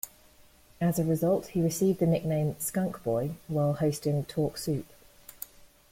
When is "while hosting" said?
3.47-4.25